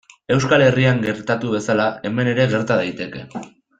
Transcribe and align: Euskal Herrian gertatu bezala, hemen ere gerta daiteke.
Euskal 0.35 0.63
Herrian 0.67 1.01
gertatu 1.03 1.51
bezala, 1.57 1.85
hemen 2.11 2.31
ere 2.33 2.47
gerta 2.55 2.79
daiteke. 2.81 3.23